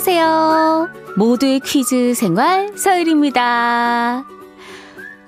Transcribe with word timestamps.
안녕하세요. 0.00 0.90
모두의 1.16 1.58
퀴즈 1.58 2.14
생활 2.14 2.78
서율입니다. 2.78 4.24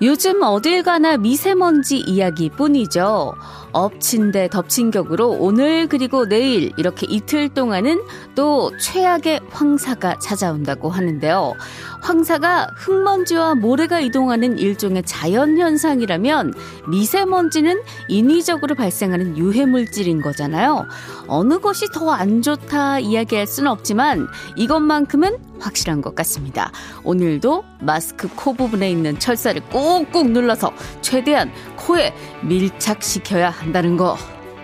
요즘 0.01 0.41
어딜 0.43 0.81
가나 0.81 1.17
미세먼지 1.17 1.97
이야기뿐이죠. 1.97 3.35
엎친 3.73 4.31
데 4.31 4.47
덮친 4.47 4.91
격으로 4.91 5.29
오늘 5.31 5.87
그리고 5.87 6.27
내일 6.27 6.71
이렇게 6.77 7.05
이틀 7.09 7.49
동안은 7.49 8.01
또 8.35 8.71
최악의 8.77 9.41
황사가 9.49 10.19
찾아온다고 10.19 10.89
하는데요. 10.89 11.53
황사가 12.01 12.67
흙먼지와 12.77 13.55
모래가 13.55 13.99
이동하는 13.99 14.57
일종의 14.57 15.03
자연현상이라면 15.03 16.53
미세먼지는 16.87 17.81
인위적으로 18.07 18.75
발생하는 18.75 19.37
유해물질인 19.37 20.21
거잖아요. 20.21 20.87
어느 21.27 21.59
것이 21.59 21.87
더 21.87 22.11
안 22.11 22.41
좋다 22.41 22.99
이야기할 22.99 23.47
수는 23.47 23.71
없지만 23.71 24.27
이것만큼은 24.55 25.37
확실한 25.59 26.01
것 26.01 26.13
같습니다. 26.15 26.71
오늘도 27.03 27.63
마스크 27.79 28.27
코 28.35 28.53
부분에 28.53 28.91
있는 28.91 29.17
철사를 29.17 29.61
꾹꾹 29.69 30.29
눌러서 30.29 30.73
최대한 31.01 31.51
코에 31.77 32.13
밀착시켜야 32.43 33.49
한다는 33.61 33.95
거. 33.95 34.17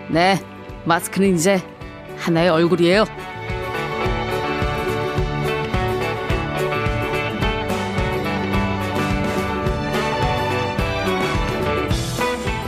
네, 0.08 0.40
마스크는 0.84 1.36
이제 1.36 1.62
하나의 2.16 2.48
얼굴이에요. 2.48 3.04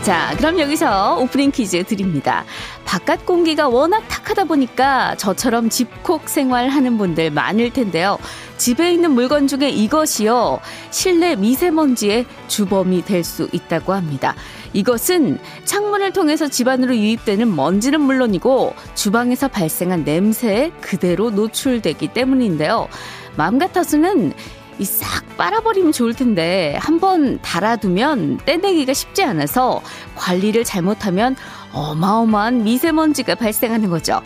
자, 0.03 0.35
그럼 0.39 0.59
여기서 0.59 1.19
오프닝 1.19 1.51
퀴즈 1.51 1.85
드립니다. 1.85 2.45
바깥 2.91 3.25
공기가 3.25 3.69
워낙 3.69 4.03
탁하다 4.09 4.47
보니까 4.47 5.15
저처럼 5.15 5.71
집콕 5.71 6.29
생활하는 6.29 6.99
분들 6.99 7.31
많을 7.31 7.73
텐데요. 7.73 8.19
집에 8.57 8.93
있는 8.93 9.13
물건 9.13 9.47
중에 9.47 9.71
이것이요. 9.71 10.59
실내 10.91 11.37
미세먼지의 11.37 12.27
주범이 12.49 13.05
될 13.05 13.23
수 13.23 13.49
있다고 13.53 13.93
합니다. 13.93 14.35
이것은 14.73 15.39
창문을 15.67 16.13
통해서 16.13 16.49
집안으로 16.49 16.97
유입되는 16.97 17.55
먼지는 17.55 18.01
물론이고 18.01 18.75
주방에서 18.97 19.47
발생한 19.47 20.03
냄새에 20.03 20.73
그대로 20.81 21.31
노출되기 21.31 22.09
때문인데요. 22.09 22.89
마음 23.37 23.61
같아서는 23.61 24.33
이싹 24.81 25.37
빨아버리면 25.37 25.93
좋을 25.93 26.15
텐데 26.15 26.77
한번 26.81 27.39
달아두면 27.43 28.39
떼내기가 28.47 28.95
쉽지 28.95 29.23
않아서 29.23 29.81
관리를 30.17 30.65
잘못하면 30.65 31.37
어마어마한 31.73 32.65
미세먼지가 32.65 33.35
발생하는 33.35 33.91
거죠. 33.91 34.21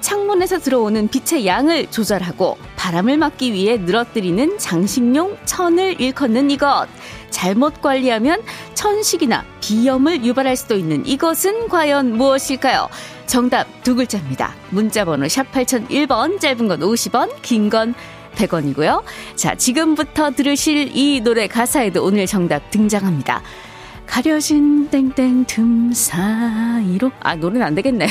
창문에서 0.00 0.58
들어오는 0.60 1.08
빛의 1.08 1.46
양을 1.46 1.90
조절하고 1.90 2.56
바람을 2.76 3.16
막기 3.16 3.52
위해 3.52 3.76
늘어뜨리는 3.76 4.58
장식용 4.58 5.36
천을 5.44 6.00
일컫는 6.00 6.50
이것. 6.50 6.86
잘못 7.30 7.82
관리하면 7.82 8.40
천식이나 8.74 9.44
비염을 9.60 10.24
유발할 10.24 10.56
수도 10.56 10.76
있는 10.76 11.04
이것은 11.04 11.68
과연 11.68 12.16
무엇일까요? 12.16 12.88
정답 13.26 13.66
두 13.82 13.94
글자입니다. 13.94 14.54
문자번호 14.70 15.28
샵 15.28 15.50
8001번, 15.52 16.40
짧은 16.40 16.68
건 16.68 16.80
50원, 16.80 17.30
긴 17.42 17.68
건 17.68 17.94
100원이고요. 18.36 19.02
자, 19.34 19.54
지금부터 19.56 20.30
들으실 20.30 20.96
이 20.96 21.20
노래 21.20 21.48
가사에도 21.48 22.04
오늘 22.04 22.26
정답 22.26 22.70
등장합니다. 22.70 23.42
가려진 24.08 24.88
땡땡 24.88 25.44
틈 25.44 25.92
사이로 25.92 27.12
아 27.20 27.36
노래는 27.36 27.64
안 27.64 27.74
되겠네. 27.74 28.08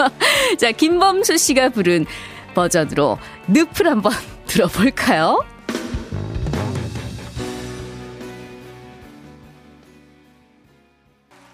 자 0.58 0.72
김범수 0.72 1.36
씨가 1.36 1.68
부른 1.68 2.06
버전으로 2.54 3.18
늪을 3.48 3.86
한번 3.88 4.12
들어볼까요? 4.46 5.44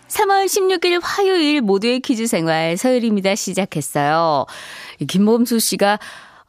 3월 0.09 0.47
16일 0.47 1.01
화요일 1.03 1.61
모두의 1.61 2.01
퀴즈 2.01 2.27
생활 2.27 2.77
서율입니다 2.77 3.35
시작했어요. 3.35 4.47
김범수 5.09 5.59
씨가 5.59 5.99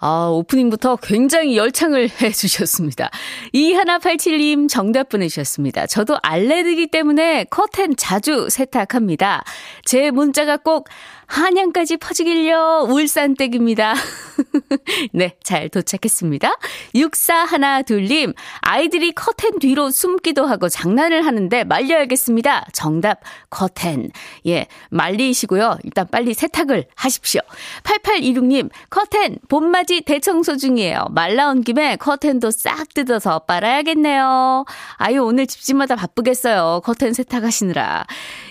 아, 0.04 0.30
오프닝부터 0.32 0.96
굉장히 0.98 1.56
열창을 1.56 2.10
해 2.22 2.32
주셨습니다. 2.32 3.12
이하나87님 3.54 4.68
정답 4.68 5.10
보내주셨습니다. 5.10 5.86
저도 5.86 6.18
알레르기 6.24 6.88
때문에 6.88 7.46
커튼 7.46 7.96
자주 7.96 8.50
세탁합니다. 8.50 9.44
제 9.86 10.10
문자가 10.10 10.58
꼭 10.58 10.90
한양까지 11.31 11.96
퍼지길요. 11.96 12.88
울산댁입니다. 12.90 13.96
네, 15.14 15.36
잘 15.44 15.69
도착했습니다. 15.69 16.58
6412님, 16.94 18.34
아이들이 18.59 19.14
커튼 19.14 19.58
뒤로 19.59 19.91
숨기도 19.91 20.46
하고 20.46 20.68
장난을 20.68 21.25
하는데 21.25 21.64
말려야겠습니다. 21.64 22.68
정답, 22.74 23.22
커튼. 23.50 24.09
예, 24.46 24.68
말리시고요. 24.90 25.78
일단 25.86 26.06
빨리 26.12 26.34
세탁을 26.34 26.88
하십시오. 26.96 27.40
8826님, 27.84 28.70
커튼, 28.90 29.38
봄맞이 29.47 30.02
대청소 30.02 30.58
중이에요. 30.58 31.08
말 31.12 31.38
나온 31.38 31.62
김에 31.64 31.96
커튼도 31.96 32.52
싹 32.52 32.94
뜯어서 32.94 33.40
빨아야겠네요. 33.40 34.66
아유, 34.97 35.24
오늘 35.24 35.47
집집마다 35.47 35.96
바쁘겠어요. 35.96 36.81
커튼 36.84 37.14
세탁하시느라. 37.14 38.06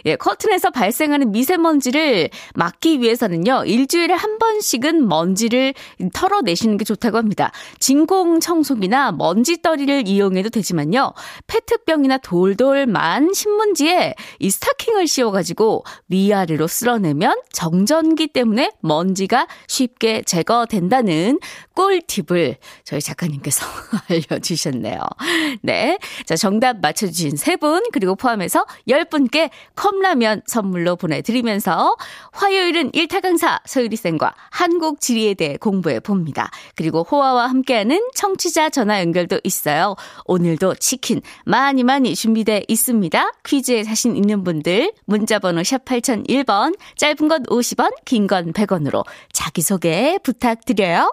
예, 0.07 0.17
커튼에서 0.17 0.71
발생하는 0.71 1.31
미세먼지를 1.31 2.31
막 2.55 2.70
막기 2.71 3.01
위해서는요, 3.01 3.65
일주일에 3.67 4.15
한 4.15 4.39
번씩은 4.39 5.09
먼지를 5.09 5.75
털어내시는 6.13 6.77
게 6.77 6.85
좋다고 6.85 7.19
합니다. 7.19 7.51
진공 7.79 8.39
청소기나 8.39 9.13
먼지떨이를 9.13 10.07
이용해도 10.07 10.51
되지만요, 10.51 11.13
페트병이나 11.49 12.19
돌돌만 12.19 13.33
신문지에 13.35 14.15
이 14.39 14.51
스타킹을 14.51 15.09
씌워가지고 15.09 15.85
위아래로 16.09 16.69
쓸어내면 16.69 17.41
정전기 17.53 18.29
때문에 18.29 18.71
먼지가 18.81 19.49
쉽게 19.67 20.23
제거된다는 20.23 21.41
꿀팁을 21.75 22.57
저희 22.85 23.01
작가님께서 23.01 23.67
알려주셨네요. 24.09 25.01
네. 25.63 25.99
자, 26.27 26.37
정답 26.37 26.81
맞춰주신 26.81 27.37
세 27.37 27.57
분, 27.57 27.83
그리고 27.93 28.15
포함해서 28.15 28.65
10분께 28.89 29.51
컵라면 29.75 30.43
선물로 30.47 30.97
보내드리면서 30.97 31.97
화요일 32.33 32.50
화요일은 32.51 32.91
일타 32.95 33.21
강사 33.21 33.61
서유리 33.65 33.95
쌤과 33.95 34.35
한국 34.51 35.01
지리에 35.01 35.35
대해 35.35 35.57
공부해 35.57 36.01
봅니다. 36.01 36.51
그리고 36.75 37.05
호화와 37.09 37.47
함께하는 37.47 38.09
청취자 38.17 38.71
전화 38.71 39.01
연결도 39.01 39.39
있어요. 39.45 39.95
오늘도 40.25 40.75
치킨 40.75 41.23
많이 41.45 41.85
많이 41.85 42.17
준비돼 42.17 42.65
있습니다. 42.67 43.33
퀴즈에 43.45 43.85
자신 43.85 44.17
있는 44.17 44.43
분들 44.43 44.93
문자 45.07 45.39
번호 45.39 45.63
샵 45.63 45.85
8001번 45.85 46.77
짧은 46.97 47.29
건 47.29 47.45
50원 47.45 47.93
긴 48.05 48.27
건 48.27 48.53
100원으로 48.53 49.05
자기소개 49.33 50.19
부탁드려요. 50.25 51.13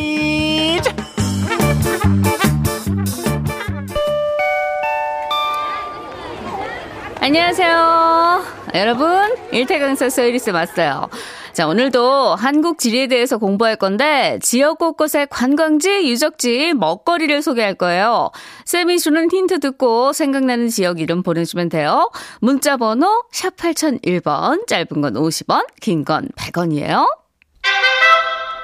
안녕하세요. 7.23 8.43
여러분, 8.73 9.35
일태강사 9.51 10.09
서유리스 10.09 10.49
왔어요. 10.49 11.07
자, 11.53 11.67
오늘도 11.67 12.33
한국 12.33 12.79
지리에 12.79 13.05
대해서 13.05 13.37
공부할 13.37 13.75
건데, 13.75 14.39
지역 14.41 14.79
곳곳의 14.79 15.27
관광지, 15.29 16.09
유적지, 16.09 16.73
먹거리를 16.73 17.43
소개할 17.43 17.75
거예요. 17.75 18.31
쌤이 18.65 18.97
주는 18.97 19.29
힌트 19.31 19.59
듣고 19.59 20.13
생각나는 20.13 20.69
지역 20.69 20.99
이름 20.99 21.21
보내주면 21.21 21.69
돼요. 21.69 22.09
문자 22.39 22.75
번호, 22.77 23.23
샵 23.31 23.55
8001번, 23.55 24.65
짧은 24.65 24.87
건 25.01 25.13
50원, 25.13 25.67
긴 25.79 26.03
건 26.03 26.27
100원이에요. 26.35 27.05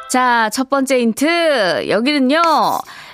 자, 0.09 0.49
첫 0.51 0.67
번째 0.71 0.99
힌트. 0.99 1.89
여기는요, 1.89 2.41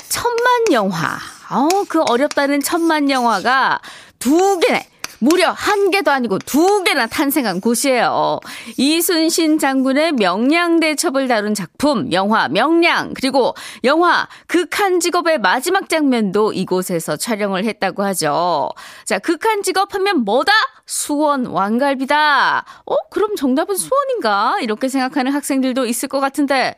천만 0.07 0.71
영화. 0.71 1.17
어, 1.49 1.67
그 1.89 2.01
어렵다는 2.07 2.61
천만 2.61 3.09
영화가 3.09 3.81
두 4.19 4.57
개네. 4.59 4.87
무려 5.23 5.51
한 5.51 5.89
개도 5.89 6.11
아니고 6.11 6.37
두 6.39 6.83
개나 6.83 7.07
탄생한 7.07 7.61
곳이에요. 7.61 8.41
이순신 8.75 9.57
장군의 9.57 10.11
명량대 10.13 10.95
첩을 10.95 11.29
다룬 11.29 11.53
작품, 11.53 12.11
영화 12.11 12.49
명량, 12.49 13.13
그리고 13.13 13.55
영화 13.85 14.27
극한 14.47 14.99
직업의 14.99 15.37
마지막 15.37 15.87
장면도 15.87 16.51
이곳에서 16.51 17.15
촬영을 17.15 17.63
했다고 17.63 18.03
하죠. 18.03 18.69
자, 19.05 19.17
극한 19.17 19.63
직업 19.63 19.93
하면 19.95 20.25
뭐다? 20.25 20.51
수원 20.85 21.45
왕갈비다. 21.45 22.65
어, 22.85 22.95
그럼 23.09 23.37
정답은 23.37 23.77
수원인가? 23.77 24.57
이렇게 24.59 24.89
생각하는 24.89 25.31
학생들도 25.31 25.85
있을 25.85 26.09
것 26.09 26.19
같은데, 26.19 26.75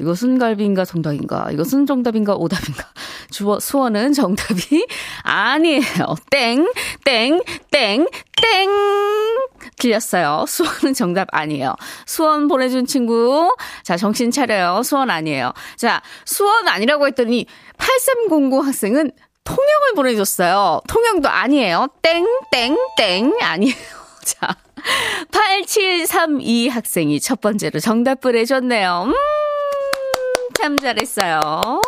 이것은 0.00 0.38
갈비인가 0.38 0.84
정답인가? 0.84 1.50
이것은 1.52 1.86
정답인가 1.86 2.34
오답인가? 2.34 2.84
주어, 3.30 3.58
수원은 3.58 4.12
정답이 4.12 4.86
아니에요. 5.22 5.82
땡, 6.30 6.70
땡, 7.04 7.40
땡, 7.70 8.06
땡! 8.40 8.70
틀렸어요. 9.78 10.44
수원은 10.46 10.94
정답 10.94 11.28
아니에요. 11.32 11.74
수원 12.06 12.48
보내준 12.48 12.86
친구. 12.86 13.54
자, 13.82 13.96
정신 13.96 14.30
차려요. 14.30 14.82
수원 14.82 15.10
아니에요. 15.10 15.52
자, 15.76 16.00
수원 16.24 16.68
아니라고 16.68 17.06
했더니 17.08 17.46
8309 17.76 18.60
학생은 18.60 19.10
통영을 19.44 19.94
보내줬어요. 19.96 20.80
통영도 20.88 21.28
아니에요. 21.28 21.88
땡, 22.02 22.26
땡, 22.52 22.76
땡. 22.96 23.32
아니에요. 23.40 23.74
자, 24.24 24.56
8732 25.32 26.68
학생이 26.68 27.18
첫 27.20 27.40
번째로 27.40 27.80
정답 27.80 28.20
보내줬네요. 28.20 29.04
음! 29.08 29.37
참 30.58 30.76
잘했어요. 30.76 31.80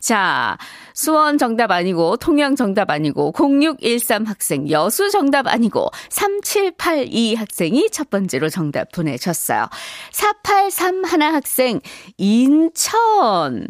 자, 0.00 0.58
수원 0.92 1.38
정답 1.38 1.70
아니고, 1.70 2.18
통영 2.18 2.56
정답 2.56 2.90
아니고, 2.90 3.32
0613 3.32 4.26
학생, 4.26 4.68
여수 4.70 5.10
정답 5.10 5.46
아니고, 5.46 5.88
3782 6.10 7.36
학생이 7.36 7.88
첫 7.90 8.10
번째로 8.10 8.50
정답 8.50 8.92
보내줬어요. 8.92 9.66
4831 10.10 11.22
학생, 11.34 11.80
인천. 12.18 13.66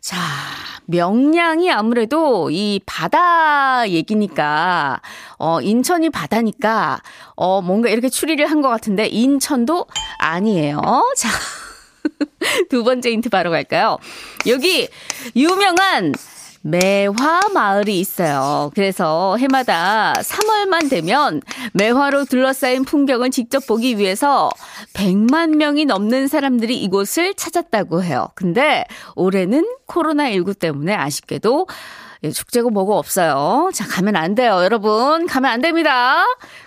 자, 0.00 0.16
명량이 0.86 1.70
아무래도 1.70 2.50
이 2.50 2.80
바다 2.84 3.88
얘기니까, 3.88 5.00
어, 5.38 5.60
인천이 5.60 6.10
바다니까, 6.10 7.00
어, 7.36 7.62
뭔가 7.62 7.90
이렇게 7.90 8.08
추리를 8.08 8.44
한 8.50 8.60
것 8.60 8.68
같은데, 8.70 9.06
인천도 9.06 9.86
아니에요. 10.18 10.80
자. 11.16 11.28
두 12.70 12.84
번째 12.84 13.10
힌트 13.10 13.28
바로 13.28 13.50
갈까요? 13.50 13.98
여기 14.46 14.88
유명한 15.36 16.12
매화 16.62 17.48
마을이 17.54 17.98
있어요. 18.00 18.70
그래서 18.74 19.36
해마다 19.38 20.12
3월만 20.14 20.90
되면 20.90 21.40
매화로 21.72 22.24
둘러싸인 22.24 22.84
풍경을 22.84 23.30
직접 23.30 23.66
보기 23.66 23.98
위해서 23.98 24.50
100만 24.94 25.56
명이 25.56 25.84
넘는 25.86 26.28
사람들이 26.28 26.76
이곳을 26.82 27.34
찾았다고 27.34 28.02
해요. 28.02 28.28
근데 28.34 28.84
올해는 29.14 29.64
코로나19 29.86 30.58
때문에 30.58 30.94
아쉽게도 30.94 31.66
예, 31.68 31.74
축제고 32.34 32.70
뭐고 32.70 32.98
없어요. 32.98 33.70
자, 33.72 33.86
가면 33.86 34.16
안 34.16 34.34
돼요, 34.34 34.60
여러분. 34.62 35.26
가면 35.26 35.50
안 35.50 35.60
됩니다. 35.60 36.24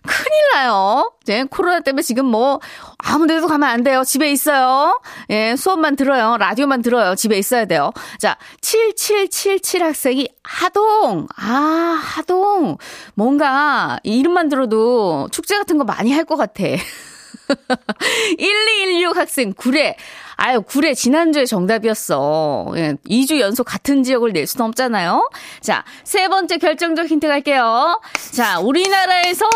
큰일 0.08 0.32
나요. 0.54 1.12
네, 1.26 1.44
코로나 1.44 1.82
때문에 1.82 2.02
지금 2.02 2.26
뭐, 2.26 2.60
아무 2.98 3.28
데도 3.28 3.48
가면 3.48 3.68
안 3.70 3.84
돼요. 3.84 4.04
집에 4.04 4.32
있어요. 4.32 5.02
예, 5.30 5.56
수업만 5.58 5.96
들어요. 5.98 6.38
라디오만 6.38 6.82
들어요. 6.82 7.16
집에 7.16 7.38
있어야 7.38 7.66
돼요. 7.66 7.92
자, 8.20 8.38
7777 8.62 9.84
학생이 9.84 10.30
하동. 10.44 11.28
아, 11.36 12.00
하동. 12.02 12.78
뭔가, 13.16 14.00
이름만 14.04 14.48
들어도 14.50 15.28
축제 15.32 15.58
같은 15.58 15.78
거 15.78 15.84
많이 15.84 16.12
할 16.14 16.22
것 16.26 16.38
같아. 16.38 16.64
1216 18.38 19.18
학생 19.18 19.54
구례. 19.54 19.96
아유, 20.44 20.64
구례 20.64 20.96
지난주에 20.96 21.46
정답이었어. 21.46 22.74
예, 22.76 22.96
2주 23.08 23.40
연속 23.40 23.64
같은 23.64 24.02
지역을 24.02 24.34
낼 24.34 24.48
수는 24.48 24.66
없잖아요. 24.70 25.30
자, 25.62 25.84
세 26.04 26.28
번째 26.30 26.58
결정적 26.58 27.06
힌트 27.06 27.28
갈게요. 27.28 28.02
자, 28.32 28.60
우리나라에서 28.60 29.48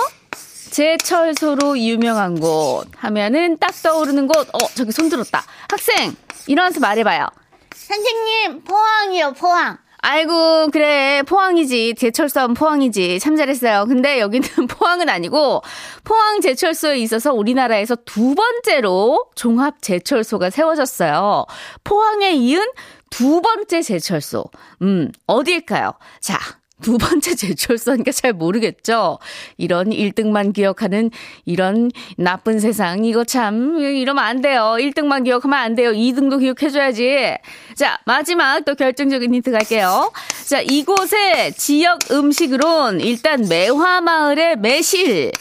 제철소로 0.70 1.80
유명한 1.80 2.40
곳 2.40 2.86
하면은 2.98 3.58
딱 3.58 3.74
떠오르는 3.82 4.28
곳. 4.28 4.48
어, 4.54 4.60
저기 4.76 4.92
손 4.92 5.10
들었다. 5.10 5.44
학생, 5.72 6.16
일어나서 6.46 6.80
말해봐요. 6.80 7.30
선생님, 7.74 8.64
포항이요, 8.64 9.34
포항. 9.34 9.80
아이고, 10.08 10.70
그래. 10.72 11.24
포항이지. 11.24 11.96
제철소하면 11.96 12.54
포항이지. 12.54 13.20
참 13.20 13.36
잘했어요. 13.36 13.86
근데 13.88 14.20
여기는 14.20 14.48
포항은 14.70 15.10
아니고, 15.10 15.64
포항 16.04 16.42
제철소에 16.42 17.00
있어서 17.00 17.34
우리나라에서 17.34 17.96
두 18.06 18.36
번째로 18.36 19.26
종합 19.34 19.82
제철소가 19.82 20.52
세워졌어요. 20.52 21.48
포항에 21.84 22.34
이은 22.34 22.62
두 23.10 23.42
번째 23.42 23.82
제철소. 23.82 24.46
음, 24.84 25.12
어디일까요? 25.26 25.94
자, 26.20 26.38
두 26.86 27.00
번째 27.00 27.34
제철소니까 27.34 28.12
잘 28.12 28.32
모르겠죠? 28.32 29.18
이런 29.58 29.90
1등만 29.90 30.54
기억하는 30.54 31.10
이런 31.44 31.90
나쁜 32.16 32.60
세상. 32.60 33.04
이거 33.04 33.24
참, 33.24 33.80
이러면 33.80 34.24
안 34.24 34.40
돼요. 34.40 34.76
1등만 34.78 35.24
기억하면 35.24 35.58
안 35.58 35.74
돼요. 35.74 35.90
2등도 35.94 36.40
기억해줘야지. 36.40 37.38
자, 37.74 37.98
마지막 38.06 38.64
또 38.66 38.76
결정적인 38.76 39.34
힌트 39.34 39.50
갈게요. 39.50 40.12
자, 40.46 40.62
이곳의 40.62 41.54
지역 41.58 42.02
음식으론 42.12 43.02
일단 43.02 43.48
매화마을의 43.50 44.58
매실. 44.58 45.32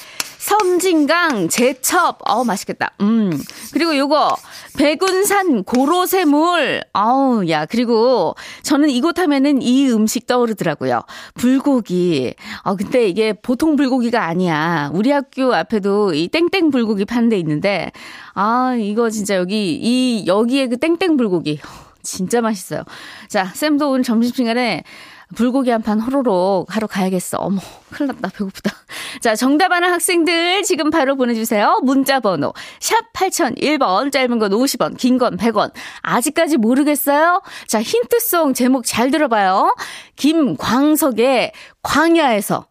섬진강, 0.45 1.49
제첩, 1.49 2.19
어우, 2.29 2.45
맛있겠다. 2.45 2.93
음. 3.01 3.33
그리고 3.73 3.97
요거, 3.97 4.37
백운산 4.77 5.65
고로쇠물. 5.65 6.83
아우, 6.93 7.49
야, 7.49 7.65
그리고 7.65 8.35
저는 8.63 8.91
이곳 8.91 9.19
하면은 9.19 9.63
이 9.63 9.89
음식 9.91 10.27
떠오르더라고요. 10.27 11.01
불고기. 11.33 12.35
아, 12.63 12.75
근데 12.75 13.09
이게 13.09 13.33
보통 13.33 13.75
불고기가 13.77 14.27
아니야. 14.27 14.91
우리 14.93 15.13
학교 15.13 15.55
앞에도 15.55 16.13
이 16.13 16.29
땡땡 16.29 16.71
불고기 16.71 17.07
파는 17.07 17.31
데 17.31 17.39
있는데, 17.39 17.91
아, 18.35 18.77
이거 18.79 19.09
진짜 19.09 19.37
여기, 19.37 19.73
이, 19.73 20.27
여기에 20.27 20.67
그 20.67 20.77
땡땡 20.77 21.17
불고기. 21.17 21.59
진짜 22.03 22.43
맛있어요. 22.43 22.83
자, 23.29 23.47
쌤도 23.47 23.91
오늘 23.91 24.05
점심시간에 24.05 24.85
불고기 25.35 25.71
한 25.71 25.83
판 25.83 26.01
호로록 26.01 26.75
하러 26.75 26.87
가야겠어. 26.87 27.39
어머, 27.39 27.61
큰일 27.91 28.09
났다. 28.09 28.29
배고프다. 28.37 28.71
자, 29.21 29.35
정답 29.37 29.71
하는 29.73 29.91
학생들 29.93 30.63
지금 30.63 30.91
바로 30.91 31.17
보내주세요. 31.17 31.81
문자 31.83 32.21
번호. 32.21 32.53
샵 32.81 32.97
8001번, 33.13 34.11
짧은 34.13 34.39
건 34.39 34.51
50원, 34.53 34.97
긴 34.97 35.19
건 35.19 35.37
100원. 35.37 35.73
아직까지 36.03 36.57
모르겠어요? 36.57 37.43
자, 37.67 37.83
힌트송 37.83 38.55
제목 38.55 38.85
잘 38.87 39.11
들어봐요. 39.11 39.75
김광석의 40.17 41.53
광야에서 41.83 42.67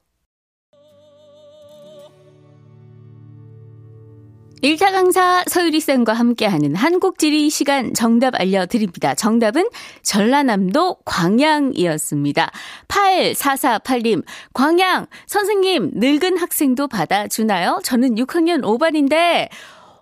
1차 4.63 4.93
강사 4.93 5.43
서유리 5.45 5.81
쌤과 5.81 6.13
함께하는 6.13 6.73
한국지리 6.73 7.49
시간 7.49 7.93
정답 7.93 8.39
알려드립니다. 8.39 9.13
정답은 9.13 9.67
전라남도 10.03 10.99
광양이었습니다. 11.03 12.49
8448님, 12.87 14.23
광양, 14.53 15.07
선생님, 15.27 15.91
늙은 15.95 16.37
학생도 16.37 16.87
받아주나요? 16.87 17.81
저는 17.83 18.15
6학년 18.15 18.61
5반인데, 18.61 19.49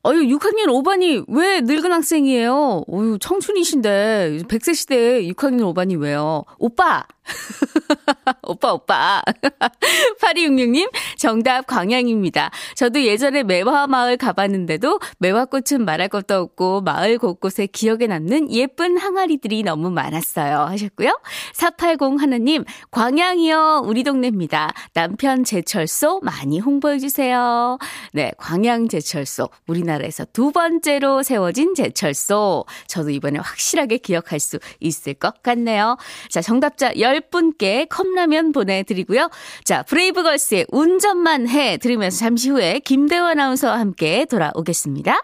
어유 0.04 0.36
6학년 0.36 0.66
5반이 0.66 1.26
왜 1.28 1.62
늙은 1.62 1.92
학생이에요? 1.92 2.86
어유 2.92 3.20
청춘이신데 3.20 4.40
100세 4.48 4.74
시대에 4.74 5.22
6학년 5.30 5.74
5반이 5.74 6.00
왜요? 6.00 6.44
오빠 6.58 7.06
오빠, 8.44 8.74
오빠. 8.74 9.22
8266님, 10.22 10.90
정답 11.18 11.68
광양입니다. 11.68 12.52
저도 12.76 13.04
예전에 13.04 13.44
매화 13.44 13.88
마을 13.88 14.18
가봤는데도 14.18 15.00
매화꽃은 15.20 15.86
말할 15.86 16.10
것도 16.10 16.36
없고 16.36 16.82
마을 16.82 17.18
곳곳에 17.18 17.68
기억에 17.68 18.08
남는 18.08 18.52
예쁜 18.52 18.98
항아리들이 18.98 19.64
너무 19.64 19.92
많았어요. 19.92 20.60
하셨고요. 20.62 21.20
480 21.54 22.22
하나님, 22.22 22.64
광양이요. 22.92 23.84
우리 23.86 24.04
동네입니다. 24.04 24.72
남편 24.94 25.44
제철소 25.44 26.22
많이 26.24 26.60
홍보해 26.60 27.00
주세요. 27.00 27.78
네, 28.14 28.32
광양 28.38 28.88
제철소. 28.88 29.50
우리나라 29.68 29.91
에서 30.02 30.26
두 30.32 30.52
번째로 30.52 31.24
세워진 31.24 31.76
제철소. 31.76 32.66
저도 32.88 33.10
이번에 33.10 33.40
확실하게 33.40 33.98
기억할 33.98 34.40
수 34.40 34.60
있을 34.80 35.14
것 35.14 35.44
같네요. 35.44 35.98
자, 36.30 36.42
정답자 36.42 36.94
10분께 36.94 37.90
컵라면 37.90 38.54
보내드리고요. 38.54 39.30
자, 39.66 39.84
브레이브걸스의 39.84 40.68
운전만 40.70 41.50
해 41.50 41.78
들으면서 41.78 42.20
잠시 42.20 42.50
후에 42.50 42.80
김대화 42.80 43.32
아나운서와 43.32 43.80
함께 43.80 44.26
돌아오겠습니다. 44.26 45.18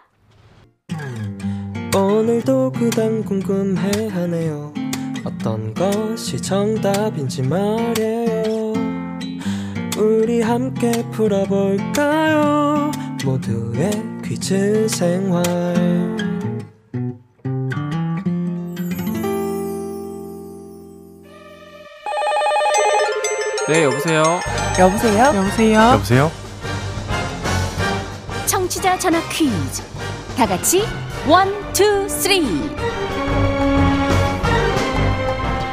오늘도 1.96 2.72
그단 2.72 3.24
궁금해하네요. 3.24 4.74
어떤 5.24 5.74
것이 5.74 6.40
정답인지 6.40 7.42
말해요. 7.42 8.67
우리 9.98 10.40
함께 10.40 10.92
풀어볼까요 11.10 12.90
모두의 13.24 13.90
퀴즈 14.24 14.86
생활 14.88 15.42
네, 23.68 23.84
여보세요. 23.84 24.40
여보세요? 24.78 25.24
여보세요? 25.34 25.80
여보세요? 25.92 26.30
청취자 28.46 28.98
전화 28.98 29.20
퀴즈. 29.28 29.82
다 30.36 30.46
같이 30.46 30.86
one, 31.28 31.52
two, 31.74 32.08
three. 32.08 32.46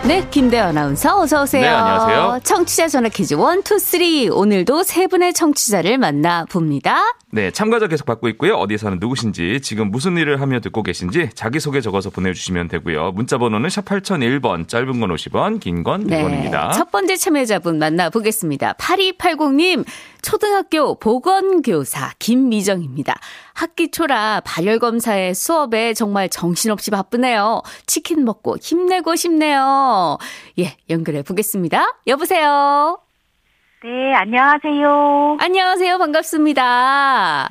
네, 0.08 0.24
김대 0.30 0.60
아나운서 0.60 1.20
어서 1.20 1.42
오세요. 1.42 1.64
네, 1.64 1.68
안녕하세요. 1.68 2.40
청취자 2.44 2.88
전화 2.88 3.10
퀴즈 3.10 3.34
one, 3.34 3.64
two, 3.64 3.80
three. 3.80 4.30
오늘도 4.30 4.84
세 4.84 5.08
분의 5.08 5.34
청취자를 5.34 5.98
만나 5.98 6.46
봅니다. 6.46 6.98
네, 7.32 7.50
참가자 7.50 7.88
계속 7.88 8.06
받고 8.06 8.30
있고요. 8.30 8.56
어디 8.56 8.78
사는 8.78 9.00
누구신지, 9.00 9.62
지금 9.62 9.90
무슨 9.90 10.16
일을 10.16 10.40
하며 10.42 10.60
듣고 10.60 10.84
계신지 10.84 11.32
자기소개 11.34 11.82
적어서 11.82 12.12
보내주시면 12.12 12.68
되고요. 12.68 13.14
문자 13.14 13.40
번호는 13.40 13.68
샵 13.72 13.86
8001번, 13.86 14.68
짧은 14.68 15.00
건 15.00 15.10
50원, 15.10 15.60
긴건 15.60 16.06
100원입니다. 16.06 16.68
네, 16.70 16.74
첫 16.78 16.92
번째 16.92 17.16
참여자분 17.16 17.80
만나보겠습니다. 17.80 18.74
8280님, 18.74 19.86
초등학교 20.26 20.96
보건교사 20.96 22.10
김미정입니다. 22.18 23.14
학기 23.54 23.92
초라 23.92 24.42
발열검사의 24.44 25.36
수업에 25.36 25.94
정말 25.94 26.30
정신없이 26.30 26.90
바쁘네요. 26.90 27.62
치킨 27.86 28.26
먹고 28.26 28.58
힘내고 28.60 29.16
싶네요. 29.16 30.18
예, 30.58 30.78
연결해 30.90 31.22
보겠습니다. 31.22 32.00
여보세요? 32.08 32.98
네, 33.84 34.16
안녕하세요. 34.16 35.38
안녕하세요. 35.40 36.00
반갑습니다. 36.00 37.50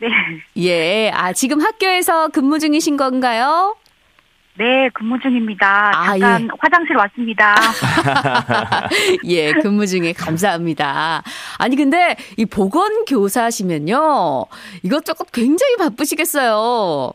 네, 0.00 0.08
예, 0.56 1.10
아, 1.12 1.32
지금 1.32 1.60
학교에서 1.60 2.28
근무 2.28 2.60
중이신 2.60 2.96
건가요? 2.96 3.74
네, 4.58 4.90
근무 4.92 5.20
중입니다. 5.20 5.92
아, 5.94 6.06
잠깐 6.18 6.42
예. 6.42 6.48
화장실 6.58 6.96
왔습니다. 6.96 7.54
예, 9.24 9.52
근무 9.52 9.86
중에 9.86 10.12
감사합니다. 10.12 11.22
아니, 11.58 11.76
근데 11.76 12.16
이 12.36 12.44
보건 12.44 13.04
교사시면요. 13.04 14.46
이것 14.82 15.04
저것 15.04 15.30
굉장히 15.30 15.76
바쁘시겠어요. 15.76 17.12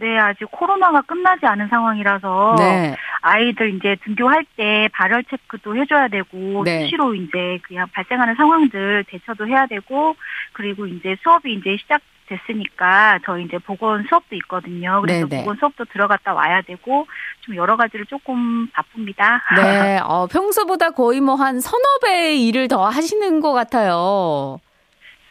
네, 0.00 0.16
아직 0.18 0.46
코로나가 0.50 1.00
끝나지 1.02 1.44
않은 1.46 1.68
상황이라서 1.68 2.54
네. 2.58 2.96
아이들 3.20 3.74
이제 3.74 3.96
등교할 4.04 4.44
때 4.56 4.88
발열 4.92 5.24
체크도 5.24 5.76
해줘야 5.76 6.08
되고 6.08 6.62
네. 6.64 6.82
수시로 6.84 7.14
이제 7.14 7.58
그냥 7.62 7.86
발생하는 7.92 8.36
상황들 8.36 9.04
대처도 9.08 9.48
해야 9.48 9.66
되고 9.66 10.14
그리고 10.52 10.86
이제 10.86 11.16
수업이 11.22 11.52
이제 11.54 11.76
시작 11.80 12.00
됐으니까 12.28 13.18
저희 13.24 13.44
이제 13.44 13.56
보건 13.58 14.04
수업도 14.06 14.36
있거든요. 14.36 15.00
그래서 15.00 15.26
네네. 15.26 15.42
보건 15.42 15.56
수업도 15.56 15.86
들어갔다 15.86 16.34
와야 16.34 16.60
되고 16.60 17.06
좀 17.40 17.56
여러 17.56 17.76
가지를 17.76 18.04
조금 18.06 18.68
바쁩니다. 18.68 19.40
네, 19.56 19.98
어, 20.04 20.26
평소보다 20.26 20.90
거의 20.90 21.20
뭐 21.20 21.36
한 21.36 21.58
서너 21.60 21.82
배의 22.04 22.46
일을 22.46 22.68
더 22.68 22.86
하시는 22.86 23.40
것 23.40 23.52
같아요. 23.52 24.58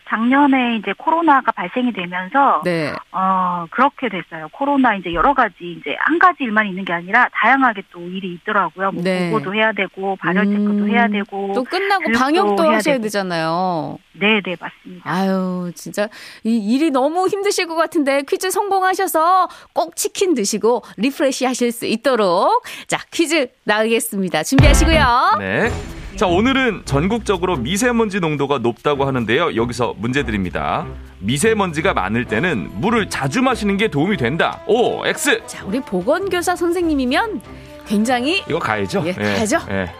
작년에 0.09 0.77
이제 0.77 0.93
코로나가 0.97 1.51
발생이 1.51 1.91
되면서 1.93 2.61
네. 2.63 2.93
어, 3.11 3.65
그렇게 3.71 4.09
됐어요. 4.09 4.47
코로나 4.51 4.95
이제 4.95 5.13
여러 5.13 5.33
가지 5.33 5.55
이제 5.59 5.95
한 5.99 6.17
가지 6.19 6.43
일만 6.43 6.67
있는 6.67 6.85
게 6.85 6.93
아니라 6.93 7.27
다양하게 7.33 7.83
또 7.91 8.01
일이 8.01 8.33
있더라고요. 8.35 8.91
뭐 8.91 9.03
네. 9.03 9.29
보고도 9.29 9.53
해야 9.53 9.71
되고 9.73 10.15
발열 10.15 10.45
체크도 10.45 10.69
음, 10.85 10.89
해야 10.89 11.07
되고. 11.07 11.51
또 11.53 11.63
끝나고 11.63 12.03
방역도 12.17 12.63
해야 12.63 12.75
하셔야 12.77 12.95
되고. 12.95 13.03
되잖아요. 13.03 13.97
네, 14.13 14.41
네, 14.41 14.55
맞습니다. 14.59 15.09
아유, 15.09 15.71
진짜 15.75 16.07
이 16.43 16.57
일이 16.57 16.89
너무 16.89 17.27
힘드실 17.27 17.67
것 17.67 17.75
같은데 17.75 18.23
퀴즈 18.23 18.49
성공하셔서 18.49 19.47
꼭 19.73 19.95
치킨 19.95 20.33
드시고 20.33 20.83
refresh 20.97 21.45
하실 21.45 21.71
수 21.71 21.85
있도록 21.85 22.63
자, 22.87 22.97
퀴즈 23.11 23.49
나가겠습니다. 23.65 24.43
준비하시고요. 24.43 25.35
네. 25.39 25.69
자, 26.17 26.25
오늘은 26.25 26.81
전국적으로 26.85 27.57
미세먼지 27.57 28.19
농도가 28.19 28.57
높다고 28.57 29.05
하는데요. 29.05 29.55
여기서 29.55 29.93
문제 29.99 30.23
드립니다. 30.23 30.87
미세먼지가 31.19 31.93
많을 31.93 32.25
때는 32.25 32.71
물을 32.81 33.07
자주 33.07 33.43
마시는 33.43 33.77
게 33.77 33.87
도움이 33.87 34.17
된다. 34.17 34.59
O, 34.65 35.05
X. 35.05 35.43
자, 35.45 35.63
우리 35.63 35.79
보건교사 35.79 36.55
선생님이면 36.55 37.41
굉장히 37.85 38.43
이거 38.49 38.57
가야죠? 38.57 39.03
예, 39.05 39.13
가야죠. 39.13 39.59
예. 39.69 39.91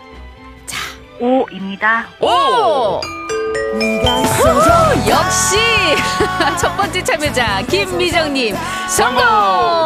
오입니다. 1.20 2.08
오! 2.20 3.00
네가 3.77 4.19
있어서 4.22 5.10
역시 5.10 5.57
첫 6.60 6.75
번째 6.75 7.03
참여자 7.03 7.62
김미정님 7.63 8.55
성공. 8.89 9.22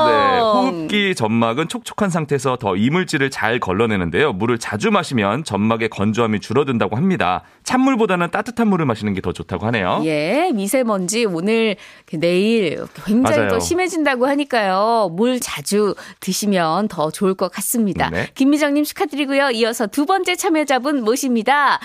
네, 0.08 0.40
호흡기 0.40 1.16
점막은 1.16 1.68
촉촉한 1.68 2.10
상태에서 2.10 2.56
더 2.58 2.76
이물질을 2.76 3.30
잘 3.30 3.60
걸러내는데요. 3.60 4.34
물을 4.34 4.58
자주 4.58 4.92
마시면 4.92 5.44
점막의 5.44 5.90
건조함이 5.90 6.40
줄어든다고 6.40 6.96
합니다. 6.96 7.44
찬물보다는 7.64 8.32
따뜻한 8.32 8.68
물을 8.68 8.86
마시는 8.86 9.14
게 9.14 9.22
더 9.22 9.32
좋다고 9.34 9.68
하네요. 9.68 10.02
예, 10.06 10.50
미세먼지 10.52 11.26
오늘 11.26 11.76
내일 12.12 12.84
굉장히 13.06 13.38
맞아요. 13.38 13.50
또 13.50 13.60
심해진다고 13.60 14.26
하니까요. 14.28 15.10
물 15.12 15.40
자주 15.40 15.94
드시면 16.22 16.88
더 16.88 17.12
좋을 17.12 17.36
것 17.36 17.52
같습니다. 17.52 18.10
네. 18.10 18.28
김미정님 18.34 18.84
축하드리고요. 18.84 19.52
이어서 19.52 19.86
두 19.86 20.08
번째 20.08 20.36
참여자분 20.36 21.04
모십니다. 21.04 21.80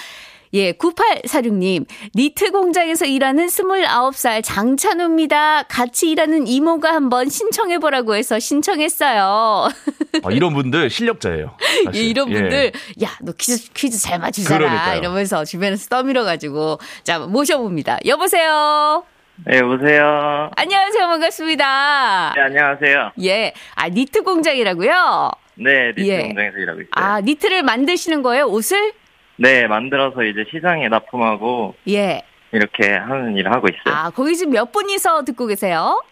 예, 0.53 0.73
9846님. 0.73 1.87
니트 2.15 2.51
공장에서 2.51 3.05
일하는 3.05 3.47
29살 3.47 4.43
장찬우입니다. 4.45 5.65
같이 5.65 6.11
일하는 6.11 6.47
이모가 6.47 6.95
한번 6.95 7.29
신청해보라고 7.29 8.15
해서 8.15 8.39
신청했어요. 8.39 9.69
아, 10.23 10.31
이런 10.31 10.55
분들 10.55 10.91
실력자예요. 10.91 11.57
예. 11.95 11.99
이런 12.01 12.31
예. 12.31 12.35
분들, 12.41 12.73
야, 13.03 13.11
너 13.23 13.33
퀴즈, 13.33 13.73
퀴즈 13.73 13.99
잘 13.99 14.19
맞추잖아. 14.19 14.59
그러니까요. 14.59 14.99
이러면서 14.99 15.45
주변에서 15.45 15.89
떠밀어가지고. 15.89 16.79
자, 17.03 17.19
모셔봅니다. 17.19 17.99
여보세요? 18.07 19.05
네, 19.45 19.59
여보세요. 19.59 20.51
안녕하세요. 20.57 21.07
반갑습니다. 21.09 22.33
네, 22.37 22.41
안녕하세요. 22.43 23.13
예. 23.23 23.53
아, 23.75 23.89
니트 23.89 24.23
공장이라고요? 24.23 25.31
네, 25.57 25.89
니트 25.97 26.09
예. 26.09 26.23
공장에서 26.23 26.57
일하고 26.59 26.81
있어요. 26.81 26.91
아, 26.93 27.21
니트를 27.21 27.63
만드시는 27.63 28.23
거예요? 28.23 28.47
옷을? 28.47 28.93
네, 29.37 29.67
만들어서 29.67 30.23
이제 30.25 30.45
시장에 30.51 30.89
납품하고 30.89 31.75
예. 31.89 32.23
이렇게 32.53 32.95
하는 32.95 33.37
일을 33.37 33.53
하고 33.53 33.67
있어요. 33.69 33.95
아, 33.95 34.11
거기 34.11 34.35
지금 34.37 34.53
몇 34.53 34.73
분이서 34.73 35.25
듣고 35.25 35.47
계세요? 35.47 36.03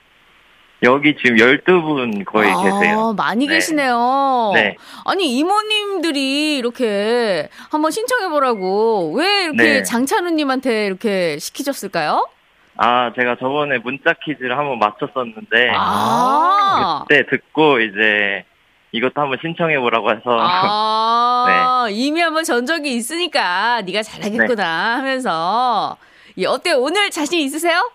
여기 0.82 1.16
지금 1.16 1.36
12분 1.36 2.24
거의 2.26 2.50
아, 2.50 2.62
계세요. 2.62 3.14
많이 3.16 3.46
네. 3.46 3.54
계시네요. 3.54 4.50
네. 4.54 4.76
아니, 5.06 5.38
이모님들이 5.38 6.58
이렇게 6.58 7.48
한번 7.70 7.90
신청해보라고 7.90 9.14
왜 9.16 9.44
이렇게 9.44 9.56
네. 9.62 9.82
장찬우님한테 9.82 10.86
이렇게 10.86 11.38
시키셨을까요? 11.38 12.28
아, 12.76 13.12
제가 13.18 13.36
저번에 13.36 13.78
문자 13.78 14.12
퀴즈를 14.24 14.58
한번 14.58 14.78
맞췄었는데 14.78 15.72
아. 15.74 17.04
그때 17.08 17.24
듣고 17.30 17.80
이제 17.80 18.44
이것도 18.94 19.20
한번 19.20 19.38
신청해 19.40 19.80
보라고 19.80 20.12
해서 20.12 20.22
아, 20.26 21.88
이미 21.90 22.20
한번 22.20 22.44
전 22.44 22.64
적이 22.64 22.94
있으니까 22.94 23.82
네가 23.82 24.04
잘하겠구나 24.04 24.98
하면서 24.98 25.96
예, 26.38 26.46
어때요? 26.46 26.78
오늘 26.78 27.10
자신 27.10 27.40
있으세요? 27.40 27.90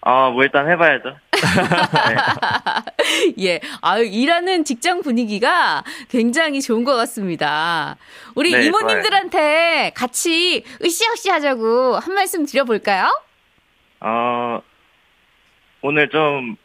아, 0.00 0.30
뭐 0.30 0.42
일단 0.42 0.70
해 0.70 0.76
봐야죠. 0.76 1.16
예, 3.40 3.60
아유 3.82 4.04
일하는 4.04 4.64
직장 4.64 5.02
분위기가 5.02 5.84
굉장히 6.08 6.62
좋은 6.62 6.82
것 6.84 6.96
같습니다. 6.96 7.96
우리 8.34 8.52
네, 8.52 8.64
이모님들한테 8.64 9.92
같이 9.94 10.64
으쌰으쌰 10.82 11.34
하자고 11.34 11.96
한 11.96 12.14
말씀 12.14 12.46
드려볼까요? 12.46 13.06
어, 14.00 14.62
오늘 15.82 16.08
좀 16.08 16.56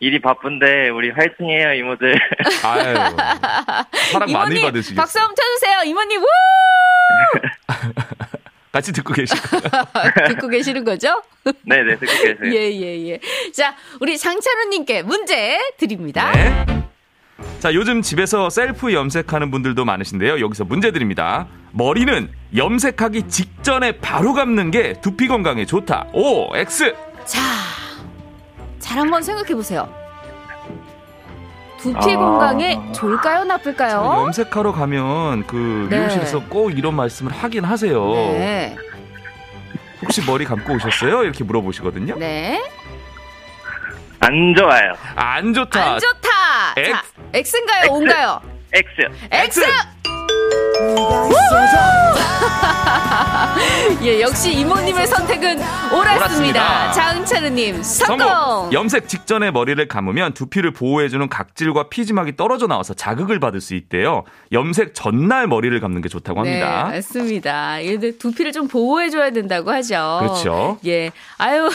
일이 0.00 0.20
바쁜데 0.20 0.90
우리 0.90 1.10
화이팅해요, 1.10 1.72
이모들. 1.74 2.14
아유. 2.64 2.94
사랑 4.12 4.32
많이 4.32 4.60
받으시겠어요. 4.60 4.96
박수 4.96 5.18
한번 5.18 5.34
쳐주세요. 5.36 5.82
이모님 5.86 6.22
우 6.22 6.26
같이 8.72 8.92
듣고 8.92 9.14
계시고. 9.14 9.40
듣고 10.28 10.48
계시는 10.48 10.84
거죠? 10.84 11.22
네, 11.62 11.82
네, 11.82 11.96
듣고 11.96 12.12
계세요. 12.12 12.36
예, 12.44 12.70
예, 12.72 13.08
예. 13.08 13.20
자, 13.52 13.74
우리 14.00 14.18
장찬우님께 14.18 15.02
문제 15.02 15.58
드립니다. 15.78 16.30
네. 16.32 16.66
자, 17.58 17.72
요즘 17.72 18.02
집에서 18.02 18.50
셀프 18.50 18.92
염색하는 18.92 19.50
분들도 19.50 19.82
많으신데요. 19.86 20.40
여기서 20.40 20.64
문제 20.64 20.90
드립니다. 20.90 21.46
머리는 21.72 22.28
염색하기 22.54 23.28
직전에 23.28 23.92
바로 23.92 24.34
감는 24.34 24.70
게 24.70 25.00
두피 25.00 25.26
건강에 25.26 25.64
좋다. 25.64 26.08
O, 26.12 26.54
X. 26.54 26.94
자, 27.24 27.40
잘 28.96 29.02
한번 29.02 29.22
생각해 29.22 29.54
보세요. 29.54 29.92
두피 31.78 32.14
아. 32.14 32.16
건강에 32.16 32.80
좋을까요, 32.92 33.40
자, 33.40 33.44
나쁠까요? 33.44 34.22
염색하러 34.24 34.72
가면 34.72 35.46
그 35.46 35.86
네. 35.90 35.98
미용실에서 35.98 36.44
꼭 36.48 36.70
이런 36.70 36.94
말씀을 36.94 37.30
하긴 37.30 37.64
하세요. 37.64 38.12
네. 38.14 38.74
혹시 40.00 40.22
머리 40.24 40.46
감고 40.46 40.72
오셨어요? 40.72 41.24
이렇게 41.24 41.44
물어보시거든요. 41.44 42.16
네. 42.16 42.58
안 44.20 44.54
좋아요. 44.56 44.94
안 45.14 45.52
좋다. 45.52 45.92
안 45.92 45.98
좋다. 45.98 46.28
X. 46.78 46.90
자, 46.90 47.02
X인가요, 47.34 47.92
O인가요? 47.92 48.40
X요. 48.72 49.08
X. 49.30 49.60
예, 54.02 54.20
역시 54.20 54.52
이모님의 54.52 55.06
선택은 55.06 55.58
옳았습니다. 55.58 56.16
옳았습니다. 56.16 56.92
장은찬우님 56.92 57.82
성공. 57.82 58.18
성공! 58.28 58.72
염색 58.72 59.08
직전에 59.08 59.50
머리를 59.50 59.88
감으면 59.88 60.32
두피를 60.32 60.72
보호해주는 60.72 61.28
각질과 61.28 61.88
피지막이 61.88 62.36
떨어져 62.36 62.66
나와서 62.66 62.94
자극을 62.94 63.40
받을 63.40 63.60
수 63.60 63.74
있대요. 63.74 64.24
염색 64.52 64.94
전날 64.94 65.46
머리를 65.48 65.78
감는 65.80 66.02
게 66.02 66.08
좋다고 66.08 66.40
합니다. 66.40 66.88
네, 66.90 66.96
맞습니다. 66.96 67.78
근데 67.82 68.12
두피를 68.12 68.52
좀 68.52 68.68
보호해줘야 68.68 69.30
된다고 69.30 69.72
하죠. 69.72 70.18
그렇죠. 70.20 70.78
예. 70.86 71.10
아유. 71.38 71.68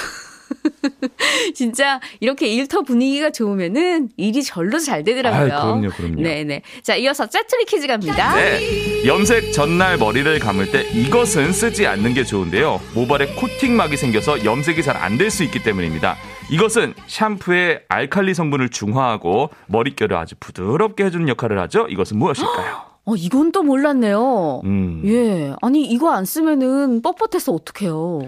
진짜 1.54 2.00
이렇게 2.20 2.48
일터 2.48 2.82
분위기가 2.82 3.30
좋으면은 3.32 4.10
일이 4.18 4.44
절로 4.44 4.80
잘 4.80 5.04
되더라고요. 5.04 5.42
아유, 5.42 5.50
그럼요, 5.50 5.90
그럼요. 5.90 6.22
네네. 6.22 6.62
자, 6.84 6.96
이어서 6.96 7.28
짜투리 7.28 7.66
퀴즈 7.66 7.88
갑니다. 7.88 8.36
네. 8.36 9.06
염색 9.06 9.54
전날 9.54 9.98
머리를 9.98 10.40
감을 10.40 10.72
때 10.72 10.84
이것은 10.94 11.52
쓰지 11.54 11.88
않는 11.88 12.14
게 12.14 12.24
좋은데요. 12.24 12.80
모발에 12.94 13.28
코팅막이 13.36 13.98
생겨서 13.98 14.44
염색이 14.46 14.84
잘 14.84 14.98
안 14.98 15.18
될 15.18 15.30
수 15.30 15.44
있기 15.44 15.64
때문입니다. 15.64 16.16
이것은 16.52 16.94
샴푸의 17.08 17.82
알칼리 17.90 18.34
성분을 18.34 18.70
중화하고 18.70 19.50
머릿결을 19.68 20.16
아주 20.18 20.36
부드럽게 20.40 21.06
해주는 21.06 21.28
역할을 21.30 21.60
하죠. 21.60 21.88
이것은 21.90 22.18
무엇일까요? 22.18 22.92
어, 23.06 23.16
이건 23.16 23.52
또 23.52 23.64
몰랐네요. 23.64 24.62
음. 24.64 25.02
예. 25.06 25.54
아니, 25.62 25.84
이거 25.86 26.12
안 26.12 26.24
쓰면은 26.26 27.02
뻣뻣해서 27.02 27.54
어떡해요. 27.56 28.22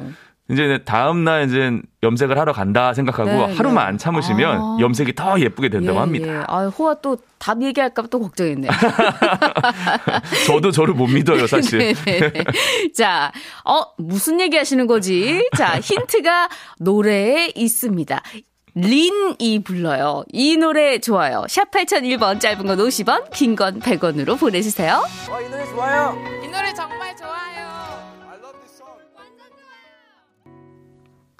이제 0.49 0.81
다음 0.83 1.23
날 1.23 1.45
이제 1.45 1.71
염색을 2.03 2.37
하러 2.37 2.51
간다 2.51 2.93
생각하고 2.93 3.29
네, 3.29 3.55
하루만 3.55 3.75
네. 3.75 3.81
안 3.81 3.97
참으시면 3.97 4.57
아. 4.57 4.77
염색이 4.81 5.15
더 5.15 5.39
예쁘게 5.39 5.69
된다고 5.69 5.95
예, 5.97 5.99
합니다. 6.01 6.27
예. 6.27 6.43
아, 6.47 6.67
호화 6.67 6.95
또 6.95 7.17
답 7.43 7.61
얘기할까봐 7.61 8.07
또 8.07 8.21
걱정했네 8.21 8.67
요. 8.69 8.71
저도 10.47 10.71
저를 10.71 10.93
못 10.93 11.07
믿어요, 11.07 11.45
사실. 11.45 11.93
네. 12.05 12.31
자, 12.95 13.33
어, 13.65 13.81
무슨 13.97 14.39
얘기 14.39 14.55
하시는 14.55 14.87
거지? 14.87 15.45
자, 15.57 15.77
힌트가 15.81 16.47
노래에 16.79 17.51
있습니다. 17.55 18.21
린이 18.75 19.61
불러요. 19.61 20.23
이 20.31 20.55
노래 20.55 20.99
좋아요. 20.99 21.43
샵 21.49 21.69
8001번, 21.71 22.39
짧은 22.39 22.65
건 22.65 22.77
50원, 22.77 23.29
긴 23.31 23.55
건 23.57 23.81
100원으로 23.81 24.39
보내주세요. 24.39 25.03
어, 25.29 25.41
이 25.41 25.49
노래 25.49 25.65
좋아요 25.65 26.17
이 26.43 26.47
노래 26.47 26.73
정말 26.73 27.13
좋아요. 27.15 27.82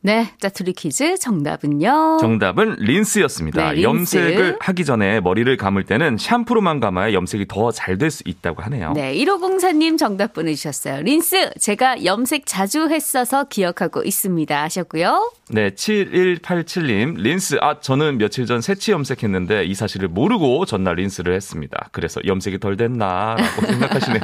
네, 0.06 0.28
짜투리 0.42 0.74
퀴즈 0.74 1.18
정답은요. 1.18 2.18
정답은 2.20 2.76
린스였습니다. 2.78 3.70
네, 3.70 3.76
린스. 3.76 3.84
염색을 4.18 4.58
하기 4.60 4.84
전에 4.84 5.22
머리를 5.22 5.56
감을 5.56 5.86
때는 5.86 6.18
샴푸로만 6.18 6.82
감아야 6.82 7.14
염색이 7.14 7.46
더 7.48 7.72
잘 7.72 7.98
될 7.98 8.12
수 8.12 8.22
있다고 8.26 8.62
하네요. 8.64 8.92
네, 8.94 9.16
1504님 9.16 9.98
정답 9.98 10.34
보내주셨어요. 10.34 11.02
린스, 11.04 11.52
제가 11.58 12.04
염색 12.04 12.46
자주 12.46 12.90
했어서 12.90 13.46
기억하고 13.46 14.04
있습니다. 14.04 14.62
하셨고요. 14.64 15.32
네, 15.50 15.70
7187님, 15.70 17.16
린스, 17.18 17.58
아, 17.62 17.80
저는 17.80 18.18
며칠 18.18 18.46
전 18.46 18.60
새치 18.60 18.92
염색했는데 18.92 19.66
이 19.66 19.74
사실을 19.74 20.10
모르고 20.10 20.66
전날 20.66 20.96
린스를 20.98 21.34
했습니다. 21.34 21.90
그래서 21.94 22.20
염색이 22.26 22.60
덜 22.60 22.76
됐나 22.76 23.36
라고 23.38 23.66
생각하시네요. 23.72 24.22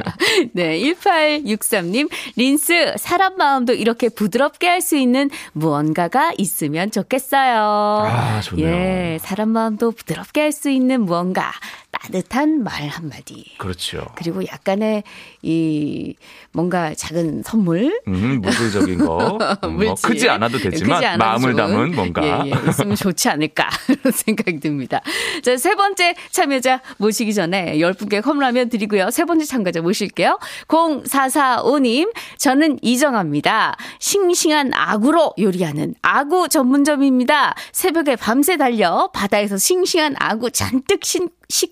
네, 0.54 0.78
1863님, 0.80 2.10
린스, 2.36 2.96
사람 2.98 3.38
마음도 3.38 3.72
이렇게 3.74 4.10
부드럽게 4.10 4.68
할 4.68 4.80
수 4.82 4.96
있는 4.98 5.30
무 5.54 5.69
언가가 5.74 6.32
있으면 6.38 6.92
좋겠어요. 6.92 7.60
아, 7.62 8.42
좋네요. 8.42 8.68
예, 8.68 9.18
사람 9.22 9.50
마음도 9.50 9.92
부드럽게 9.92 10.42
할 10.42 10.50
수 10.52 10.70
있는 10.70 11.02
무언가, 11.02 11.52
따뜻한 11.92 12.64
말 12.64 12.88
한마디. 12.88 13.46
그렇죠. 13.58 14.06
그리고 14.16 14.46
약간의 14.46 15.04
이 15.42 16.16
뭔가 16.52 16.94
작은 16.94 17.44
선물 17.44 18.00
음, 18.08 18.42
물질적인 18.42 19.00
거. 19.00 19.38
음, 19.66 19.78
뭐. 19.78 19.96
크지 19.96 20.30
않아도 20.30 20.58
되지만 20.58 20.98
크지 20.98 21.06
않아도 21.06 21.24
마음을 21.24 21.56
좋은, 21.56 21.56
담은 21.56 21.96
뭔가. 21.96 22.46
예, 22.46 22.52
예, 22.52 22.70
있으면 22.70 22.96
좋지 22.96 23.30
않을까 23.30 23.70
그런 23.86 24.12
생각이 24.12 24.60
듭니다. 24.60 25.02
자, 25.44 25.58
세 25.58 25.76
번째 25.76 26.16
참여자 26.32 26.82
모시기 26.98 27.34
전에 27.34 27.80
열 27.80 27.94
분께 27.94 28.22
컵라면 28.22 28.70
드리고요. 28.70 29.10
세 29.12 29.26
번째 29.26 29.46
참가자 29.46 29.82
모실게요. 29.82 30.40
0445님, 30.68 32.12
저는 32.38 32.80
이정아입니다. 32.82 33.76
싱싱한 34.00 34.72
아구로 34.74 35.34
요리하는 35.40 35.96
아구 36.02 36.48
전문점입니다. 36.50 37.56
새벽에 37.72 38.16
밤새 38.16 38.58
달려 38.58 39.10
바다에서 39.14 39.58
싱싱한 39.58 40.16
아구 40.20 40.52
잔뜩 40.52 41.04
신, 41.04 41.30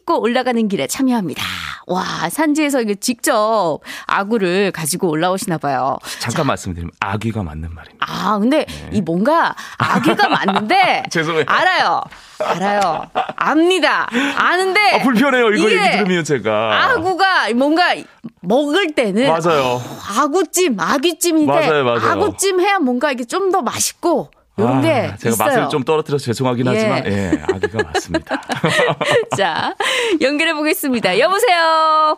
씻고 0.07 0.21
올라가는 0.21 0.67
길에 0.69 0.87
참여합니다. 0.87 1.43
와, 1.87 2.03
산지에서 2.29 2.81
이게 2.81 2.95
직접 2.95 3.79
아구를 4.07 4.71
가지고 4.71 5.09
올라오시나 5.09 5.57
봐요. 5.57 5.97
잠깐 6.19 6.47
말씀드리면 6.47 6.91
아귀가 6.99 7.43
맞는 7.43 7.73
말입니다. 7.75 8.05
아, 8.09 8.39
근데 8.39 8.65
이 8.91 9.01
뭔가 9.01 9.53
아기가 9.77 10.27
맞는데 10.29 11.03
죄송해요. 11.11 11.43
알아요. 11.47 12.01
알아요. 12.39 13.05
압니다. 13.35 14.07
아는데 14.37 14.79
아, 14.95 15.03
불편해요. 15.03 15.49
이거 15.51 15.69
얘기 15.71 15.91
들으면 15.91 16.23
제가. 16.23 16.85
아구가 16.91 17.53
뭔가 17.53 17.93
먹을 18.41 18.93
때는 18.93 19.27
맞아요. 19.27 19.81
아구찜, 20.19 20.79
아귀찜인데 20.79 21.51
맞아요, 21.51 21.83
맞아요. 21.83 21.99
아구찜 22.11 22.61
해야 22.61 22.79
뭔가 22.79 23.11
이게 23.11 23.23
좀 23.25 23.47
더 23.51 23.61
맛있고 23.61 24.29
이런 24.57 24.77
아, 24.77 24.81
게 24.81 25.13
제가 25.17 25.29
있어요. 25.33 25.47
맛을 25.47 25.69
좀 25.69 25.83
떨어뜨려서 25.83 26.25
죄송하긴 26.25 26.65
예. 26.65 26.69
하지만 26.71 27.05
예, 27.05 27.31
아귀가 27.53 27.83
맞습니다. 27.83 28.41
자, 29.37 29.75
연결해 30.21 30.53
보겠습니다. 30.53 31.19
여보세요. 31.19 32.17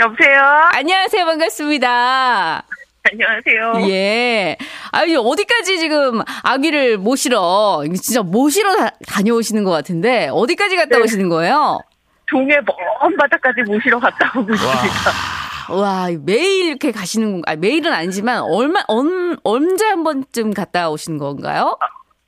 여보세요? 0.00 0.42
안녕하세요. 0.72 1.24
반갑습니다. 1.24 2.64
안녕하세요. 3.04 3.90
예. 3.90 4.56
아유, 4.90 5.20
어디까지 5.20 5.78
지금 5.78 6.22
아기를 6.42 6.98
모시러, 6.98 7.82
진짜 8.00 8.22
모시러 8.22 8.76
다, 8.76 8.90
다녀오시는 9.08 9.64
것 9.64 9.70
같은데, 9.70 10.28
어디까지 10.32 10.76
갔다 10.76 10.98
네. 10.98 11.02
오시는 11.04 11.28
거예요? 11.28 11.80
동해 12.28 12.56
먼 13.00 13.16
바다까지 13.16 13.62
모시러 13.66 13.98
갔다 14.00 14.32
오고 14.38 14.52
있습니다. 14.52 15.31
와, 15.70 16.08
매일 16.24 16.66
이렇게 16.68 16.90
가시는 16.92 17.32
건가? 17.32 17.52
아, 17.52 17.56
매일은 17.56 17.92
아니지만, 17.92 18.42
얼마, 18.42 18.80
언, 18.88 19.36
언제 19.44 19.84
한 19.86 20.02
번쯤 20.04 20.52
갔다 20.54 20.90
오시는 20.90 21.18
건가요? 21.18 21.78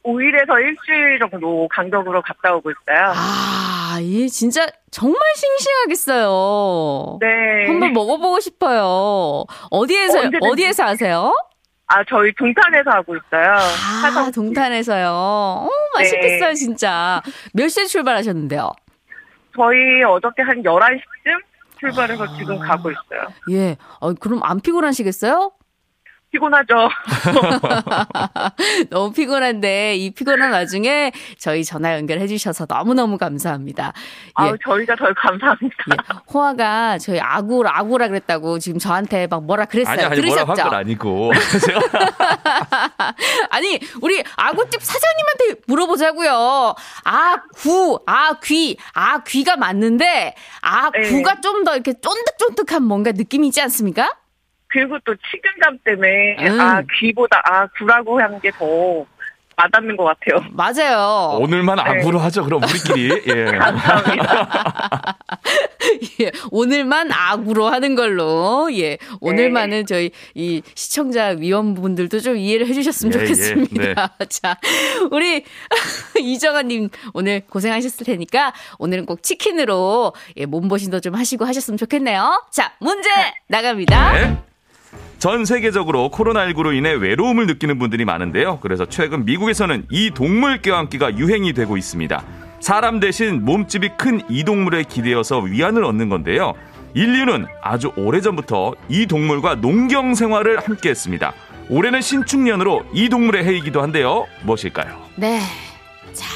5일에서 0.04 0.60
일주일 0.60 1.18
정도 1.18 1.66
간격으로 1.68 2.20
갔다 2.22 2.54
오고 2.54 2.70
있어요. 2.70 3.12
아, 3.16 3.96
예, 4.02 4.28
진짜 4.28 4.66
정말 4.90 5.18
싱싱하겠어요. 5.34 7.18
네. 7.20 7.66
한번 7.68 7.92
먹어보고 7.92 8.40
싶어요. 8.40 9.44
어디에서, 9.70 10.18
언제든지. 10.18 10.46
어디에서 10.46 10.84
하세요? 10.84 11.34
아, 11.86 12.02
저희 12.08 12.32
동탄에서 12.34 12.90
하고 12.90 13.14
있어요. 13.16 13.52
아, 13.52 14.02
화성- 14.04 14.34
동탄에서요. 14.34 15.06
어, 15.10 15.68
맛있겠어요, 15.94 16.48
네. 16.50 16.54
진짜. 16.54 17.22
몇 17.54 17.68
시에 17.68 17.84
출발하셨는데요? 17.86 18.72
저희 19.56 20.02
어저께 20.02 20.42
한 20.42 20.62
11시쯤 20.62 21.40
출발해서 21.84 22.36
지금 22.36 22.58
가고 22.58 22.90
있어요. 22.90 23.28
예. 23.50 23.76
어, 24.00 24.14
그럼 24.14 24.40
안 24.42 24.60
피곤하시겠어요? 24.60 25.52
피곤하죠? 26.34 26.74
너무 28.90 29.12
피곤한데 29.12 29.94
이 29.96 30.10
피곤한 30.10 30.52
와중에 30.52 31.12
저희 31.38 31.64
전화 31.64 31.94
연결해 31.94 32.26
주셔서 32.26 32.66
너무너무 32.68 33.18
감사합니다. 33.18 33.92
예. 33.96 34.00
아우, 34.34 34.56
저희가 34.64 34.96
더 34.96 35.06
감사합니다. 35.16 35.74
예. 35.92 35.96
호아가 36.32 36.98
저희 36.98 37.18
아구 37.20 37.62
아구라 37.66 38.08
그랬다고 38.08 38.58
지금 38.58 38.78
저한테 38.78 39.26
막 39.28 39.44
뭐라 39.44 39.64
그랬어요. 39.66 39.92
아니 39.94 40.02
아니 40.04 40.20
뭐라고 40.20 40.50
한 40.50 40.56
들으셨죠? 40.56 40.70
건 40.70 40.78
아니고 40.80 41.32
아니, 43.50 43.78
우리 44.02 44.22
아구집 44.36 44.82
사장님한테 44.82 45.62
물어보자고요. 45.66 46.74
아구, 47.04 48.00
아귀, 48.06 48.76
아귀가 48.92 49.56
맞는데 49.56 50.34
아구가 50.60 51.40
좀 51.40 51.54
더 51.64 51.72
이렇게 51.74 51.94
쫀득쫀득한 51.98 52.82
뭔가 52.82 53.12
느낌이 53.12 53.46
있지 53.46 53.62
않습니까? 53.62 54.10
그리고 54.74 54.98
또 55.04 55.14
식은감 55.30 55.78
때문에 55.84 56.48
음. 56.48 56.60
아 56.60 56.82
귀보다 56.98 57.40
아 57.44 57.68
구라고 57.78 58.20
한 58.20 58.40
게 58.40 58.50
더 58.50 59.06
와닿는 59.56 59.96
것 59.96 60.02
같아요. 60.02 60.44
맞아요. 60.50 61.38
오늘만 61.38 61.76
네. 61.76 61.82
악으로 61.82 62.18
하죠. 62.18 62.42
그럼 62.42 62.60
우리끼리. 62.64 63.22
예. 63.28 63.46
예, 66.20 66.32
오늘만 66.50 67.12
악으로 67.12 67.68
하는 67.68 67.94
걸로. 67.94 68.68
예, 68.72 68.98
오늘만은 69.20 69.86
저희 69.86 70.10
이 70.34 70.60
시청자 70.74 71.28
위원분들도 71.28 72.18
좀 72.20 72.36
이해를 72.36 72.66
해주셨으면 72.66 73.12
예, 73.14 73.16
예, 73.16 73.20
좋겠습니다. 73.26 74.16
자, 74.28 74.56
우리 75.12 75.44
이정아님 76.18 76.88
오늘 77.12 77.42
고생하셨을 77.48 78.06
테니까 78.06 78.52
오늘은 78.78 79.06
꼭 79.06 79.22
치킨으로 79.22 80.14
예, 80.36 80.46
몸보신도 80.46 80.98
좀 81.00 81.14
하시고 81.14 81.44
하셨으면 81.44 81.78
좋겠네요. 81.78 82.44
자, 82.50 82.72
문제 82.80 83.08
나갑니다. 83.46 84.42
네. 85.14 85.18
전 85.18 85.44
세계적으로 85.44 86.10
코로나19로 86.10 86.74
인해 86.76 86.92
외로움을 86.92 87.46
느끼는 87.46 87.78
분들이 87.78 88.04
많은데요. 88.04 88.58
그래서 88.60 88.84
최근 88.86 89.24
미국에서는 89.24 89.86
이 89.90 90.10
동물 90.14 90.60
껴안기가 90.60 91.16
유행이 91.16 91.52
되고 91.54 91.76
있습니다. 91.76 92.22
사람 92.60 93.00
대신 93.00 93.44
몸집이 93.44 93.90
큰 93.98 94.20
이 94.28 94.44
동물에 94.44 94.84
기대어서 94.84 95.38
위안을 95.40 95.84
얻는 95.84 96.08
건데요. 96.08 96.54
인류는 96.94 97.46
아주 97.62 97.92
오래전부터 97.96 98.74
이 98.88 99.06
동물과 99.06 99.56
농경 99.56 100.14
생활을 100.14 100.58
함께 100.60 100.90
했습니다. 100.90 101.32
올해는 101.68 102.00
신축년으로 102.00 102.84
이 102.92 103.08
동물의 103.08 103.44
해이기도 103.44 103.82
한데요. 103.82 104.26
무엇일까요? 104.42 104.96
네. 105.16 105.40
자. 106.12 106.26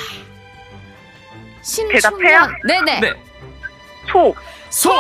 대답해요? 1.62 2.00
신축년. 2.00 2.54
네네. 2.66 3.00
네. 3.00 3.12
소. 4.10 4.34
소! 4.70 4.90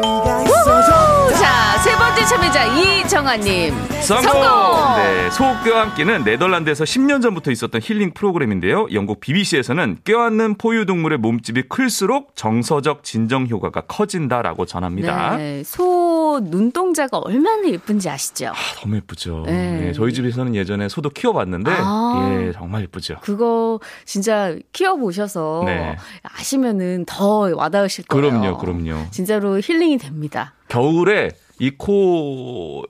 네가 0.00 0.42
있어줘 0.42 1.15
자, 1.34 1.78
세 1.78 1.94
번째 1.96 2.24
참여자 2.24 2.64
이정아님. 2.64 3.74
성공! 4.00 4.30
성공! 4.32 4.96
네, 4.96 5.30
소옥 5.30 5.64
껴안기는 5.64 6.24
네덜란드에서 6.24 6.84
10년 6.84 7.20
전부터 7.22 7.50
있었던 7.50 7.80
힐링 7.82 8.12
프로그램인데요. 8.14 8.86
영국 8.92 9.20
BBC에서는 9.20 9.98
껴안는 10.04 10.56
포유동물의 10.56 11.18
몸집이 11.18 11.62
클수록 11.68 12.34
정서적 12.36 13.02
진정 13.02 13.46
효과가 13.46 13.82
커진다라고 13.82 14.66
전합니다. 14.66 15.36
네, 15.36 15.62
소 15.64 16.05
눈동자가 16.40 17.18
얼마나 17.18 17.68
예쁜지 17.68 18.08
아시죠? 18.08 18.48
아, 18.48 18.80
너무 18.80 18.96
예쁘죠. 18.96 19.44
네. 19.46 19.80
네, 19.80 19.92
저희 19.92 20.12
집에서는 20.12 20.54
예전에 20.54 20.88
소도 20.88 21.10
키워봤는데, 21.10 21.70
아. 21.74 22.38
예, 22.46 22.52
정말 22.52 22.82
예쁘죠. 22.82 23.16
그거 23.22 23.80
진짜 24.04 24.54
키워보셔서 24.72 25.62
네. 25.66 25.96
아시면은 26.22 27.04
더 27.06 27.50
와닿으실 27.54 28.06
거예요. 28.06 28.30
그럼요, 28.30 28.58
그럼요. 28.58 29.10
진짜로 29.10 29.58
힐링이 29.60 29.98
됩니다. 29.98 30.54
겨울에 30.68 31.30
이 31.58 31.70
코, 31.70 32.84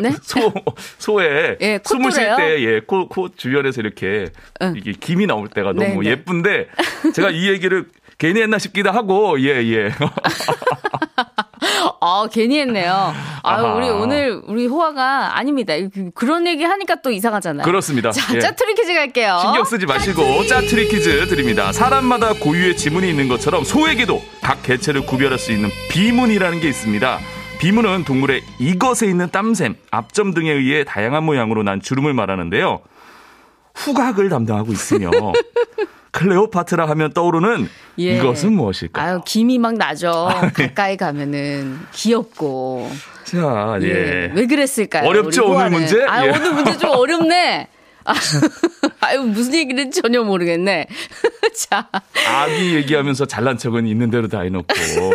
네? 0.00 0.12
소, 0.22 0.52
소에 0.98 1.56
예, 1.60 1.80
숨을 1.84 2.12
쉴 2.12 2.28
콧볼에요? 2.28 2.36
때, 2.36 2.62
예, 2.62 2.80
코, 2.80 3.08
코 3.08 3.28
주변에서 3.28 3.80
이렇게, 3.80 4.26
응. 4.62 4.74
이게 4.76 4.92
김이 4.92 5.26
나올 5.26 5.48
때가 5.48 5.72
너무 5.72 5.80
네, 5.80 5.98
네. 6.00 6.10
예쁜데, 6.10 6.68
제가 7.14 7.30
이 7.30 7.48
얘기를 7.48 7.88
괜히 8.24 8.40
했나 8.40 8.56
싶기도 8.58 8.90
하고, 8.90 9.38
예, 9.38 9.48
예. 9.62 9.92
아, 12.00 12.26
괜히 12.32 12.58
했네요. 12.58 13.12
아유, 13.42 13.66
아하. 13.66 13.74
우리 13.74 13.90
오늘 13.90 14.40
우리 14.46 14.66
호화가 14.66 15.36
아닙니다. 15.36 15.74
그- 15.92 16.10
그런 16.14 16.46
얘기 16.46 16.64
하니까 16.64 16.94
또 17.02 17.10
이상하잖아요. 17.10 17.66
그렇습니다. 17.66 18.12
자, 18.12 18.34
예. 18.34 18.38
짜투리 18.38 18.74
퀴즈 18.76 18.94
갈게요. 18.94 19.40
신경 19.42 19.64
쓰지 19.66 19.84
마시고 19.84 20.46
짜투리 20.46 20.88
퀴즈 20.88 21.28
드립니다. 21.28 21.70
사람마다 21.72 22.32
고유의 22.32 22.78
지문이 22.78 23.10
있는 23.10 23.28
것처럼 23.28 23.62
소에게도 23.62 24.22
각 24.40 24.62
개체를 24.62 25.04
구별할 25.04 25.38
수 25.38 25.52
있는 25.52 25.68
비문이라는 25.90 26.60
게 26.60 26.68
있습니다. 26.68 27.18
비문은 27.58 28.04
동물의 28.04 28.42
이것에 28.58 29.06
있는 29.06 29.30
땀샘, 29.30 29.76
앞점 29.90 30.32
등에 30.32 30.50
의해 30.50 30.82
다양한 30.84 31.24
모양으로 31.24 31.62
난 31.62 31.82
주름을 31.82 32.14
말하는데요. 32.14 32.80
후각을 33.74 34.30
담당하고 34.30 34.72
있으며 34.72 35.10
클레오파트라 36.14 36.88
하면 36.90 37.12
떠오르는 37.12 37.68
예. 37.98 38.16
이것은 38.16 38.52
무엇일까요? 38.52 39.04
아유, 39.14 39.20
김이 39.26 39.58
막 39.58 39.74
나죠. 39.74 40.28
네. 40.56 40.68
가까이 40.68 40.96
가면은 40.96 41.78
귀엽고. 41.92 42.88
자, 43.24 43.78
예. 43.82 43.86
예. 43.88 44.32
왜 44.34 44.46
그랬을까요? 44.46 45.08
어렵죠, 45.08 45.46
오늘? 45.50 45.70
문제? 45.70 46.04
아, 46.04 46.24
예. 46.24 46.30
오늘 46.30 46.52
문제 46.54 46.78
좀 46.78 46.90
어렵네. 46.90 47.68
아, 48.06 48.12
아유, 49.00 49.22
무슨 49.22 49.54
얘기는 49.54 49.90
전혀 49.90 50.22
모르겠네. 50.22 50.86
자, 51.56 51.88
아기 52.28 52.74
얘기하면서 52.76 53.24
잘난 53.26 53.56
척은 53.58 53.86
있는 53.86 54.10
대로 54.10 54.28
다 54.28 54.40
해놓고 54.42 54.66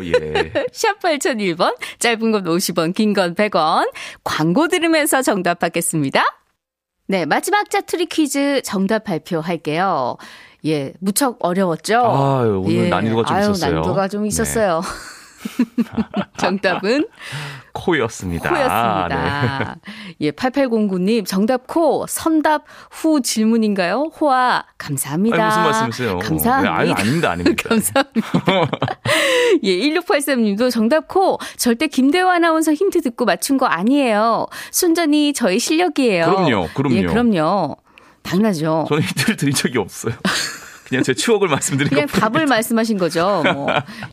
예. 0.04 0.52
샵 0.74 1.00
8001번, 1.00 1.76
짧은 2.00 2.32
건 2.32 2.44
50원, 2.44 2.94
긴 2.94 3.14
건 3.14 3.36
100원. 3.36 3.90
광고 4.24 4.68
들으면서 4.68 5.22
정답 5.22 5.60
받겠습니다. 5.60 6.24
네, 7.08 7.26
마지막 7.26 7.70
짜투리 7.70 8.06
퀴즈 8.08 8.62
정답 8.64 9.04
발표할게요. 9.06 10.18
예, 10.66 10.94
무척 11.00 11.38
어려웠죠? 11.40 12.00
아유, 12.00 12.62
오늘 12.66 12.86
예. 12.86 12.90
난이도가 12.90 13.24
좀 13.24 13.36
아유, 13.36 13.52
있었어요. 13.52 13.72
난이도가 13.76 14.08
좀 14.08 14.22
네. 14.24 14.28
있었어요. 14.28 14.82
정답은 16.38 17.08
코였습니다. 17.72 18.50
코였습니다. 18.50 19.78
네. 19.86 20.16
예, 20.22 20.32
8809님, 20.32 21.26
정답 21.26 21.66
코, 21.66 22.06
선답 22.08 22.66
후 22.92 23.22
질문인가요? 23.22 24.12
호아, 24.20 24.64
감사합니다. 24.78 25.38
아니, 25.38 25.46
무슨 25.46 25.62
말씀이세요? 25.64 26.20
감사합니다. 26.20 26.62
네, 26.62 26.78
아유, 26.78 26.94
아닙니다, 26.94 27.32
아닙니다. 27.32 27.64
감사합니다. 27.70 28.28
예, 29.64 29.78
1683님도 29.78 30.72
정답 30.72 31.08
코, 31.08 31.38
절대 31.56 31.88
김대화 31.88 32.34
아나운서 32.34 32.74
힌트 32.74 33.02
듣고 33.02 33.24
맞춘 33.24 33.58
거 33.58 33.66
아니에요. 33.66 34.48
순전히 34.72 35.32
저의 35.32 35.60
실력이에요. 35.60 36.26
그럼요, 36.26 36.68
그럼요. 36.74 36.96
예, 36.96 37.04
그럼요. 37.04 37.78
당연하죠. 38.24 38.86
저는 38.90 39.04
힌트를 39.04 39.36
드린 39.38 39.54
적이 39.54 39.78
없어요. 39.80 40.14
그냥 40.88 41.04
제 41.04 41.14
추억을 41.14 41.48
말씀드린 41.50 41.90
그냥. 41.92 42.08
답을 42.08 42.48
말씀하신 42.48 42.98
거죠. 42.98 43.44
뭐. 43.54 43.68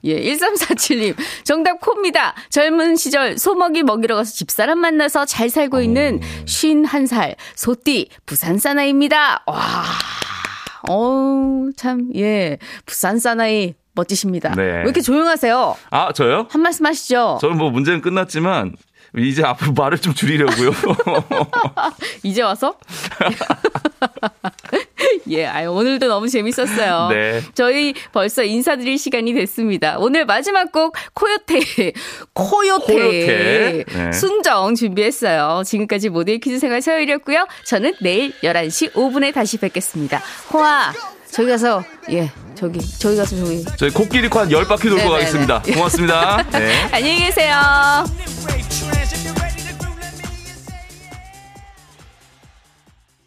예, 0.05 0.21
1347님. 0.21 1.15
정답 1.43 1.81
코입니다. 1.81 2.35
젊은 2.51 2.97
시절 2.97 3.39
소먹이 3.39 3.83
먹이러 3.83 4.15
가서 4.15 4.33
집사람 4.35 4.79
만나서 4.81 5.25
잘 5.25 5.49
살고 5.49 5.81
있는 5.81 6.21
51살 6.45 7.37
소띠 7.55 8.11
부산 8.27 8.59
사나이입니다. 8.59 9.45
와. 9.47 9.85
어우, 10.89 11.73
참, 11.77 12.11
예. 12.15 12.59
부산 12.85 13.19
사나이 13.19 13.75
멋지십니다. 13.95 14.51
네. 14.55 14.63
왜 14.63 14.81
이렇게 14.83 15.01
조용하세요? 15.01 15.77
아, 15.91 16.13
저요? 16.13 16.47
한 16.51 16.61
말씀 16.61 16.85
하시죠. 16.85 17.39
저는 17.41 17.57
뭐 17.57 17.71
문제는 17.71 18.03
끝났지만 18.03 18.75
이제 19.17 19.43
앞으로 19.43 19.73
말을 19.73 19.99
좀 19.99 20.15
줄이려고요. 20.15 20.71
이제 22.23 22.43
와서? 22.43 22.77
예, 25.31 25.47
아유, 25.47 25.73
오늘도 25.73 26.07
너무 26.07 26.29
재밌었어요. 26.29 27.09
네. 27.09 27.41
저희 27.55 27.95
벌써 28.13 28.45
인사드릴 28.45 28.99
시간이 28.99 29.33
됐습니다. 29.35 29.97
오늘 29.99 30.27
마지막 30.27 30.71
곡, 30.71 30.95
코요테, 31.15 31.93
코요테, 32.33 32.87
코요테. 32.87 33.85
네. 33.89 34.13
순정 34.13 34.75
준비했어요. 34.75 35.63
지금까지 35.65 36.11
모델 36.11 36.39
퀴즈 36.39 36.59
생활 36.59 36.83
서열이었고요. 36.83 37.47
저는 37.65 37.95
내일 38.01 38.33
11시 38.43 38.93
5분에 38.93 39.33
다시 39.33 39.59
뵙겠습니다. 39.59 40.21
호아, 40.53 40.93
저기 41.37 41.51
가서 41.51 41.85
예 42.11 42.31
저기 42.55 42.81
저기 42.99 43.17
가서 43.19 43.37
저기 43.37 43.63
저희 43.77 43.91
코끼리 43.91 44.27
코 44.29 44.41
한 44.41 44.51
열바퀴 44.51 44.89
돌고 44.89 44.97
네네네. 44.97 45.19
가겠습니다 45.19 45.63
고맙습니다 45.75 46.43
네. 46.51 46.89
안녕히 46.91 47.27
계세요 47.27 47.57